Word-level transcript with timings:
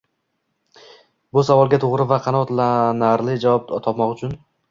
Bu 1.37 1.43
savolga 1.49 1.79
to’g’ri 1.83 2.07
va 2.13 2.19
qanoatlanarli 2.29 3.37
javob 3.47 3.71
topmoq 3.89 4.17
uchun 4.17 4.35